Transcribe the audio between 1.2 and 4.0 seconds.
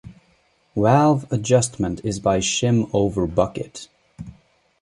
adjustment is by shim over bucket.